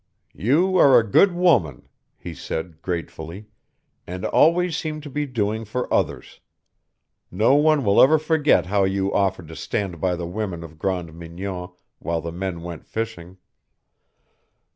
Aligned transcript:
"You 0.33 0.77
are 0.77 0.97
a 0.97 1.07
good 1.07 1.31
woman," 1.31 1.87
he 2.17 2.33
said 2.33 2.81
gratefully, 2.81 3.45
"and 4.07 4.25
always 4.25 4.75
seem 4.75 4.99
to 5.01 5.11
be 5.11 5.27
doing 5.27 5.63
for 5.63 5.93
others. 5.93 6.39
No 7.29 7.53
one 7.53 7.85
will 7.85 8.01
ever 8.01 8.17
forget 8.17 8.65
how 8.65 8.83
you 8.83 9.13
offered 9.13 9.47
to 9.49 9.55
stand 9.55 10.01
by 10.01 10.15
the 10.15 10.25
women 10.25 10.63
of 10.63 10.79
Grande 10.79 11.13
Mignon 11.13 11.69
while 11.99 12.19
the 12.19 12.31
men 12.31 12.63
went 12.63 12.87
fishing." 12.87 13.37